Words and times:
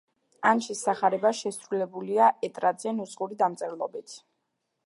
ანჩის 0.51 0.79
სახარება 0.85 1.31
შესრულებულია 1.41 2.31
ეტრატზე, 2.49 2.97
ნუსხური 3.03 3.41
დამწერლობით. 3.43 4.19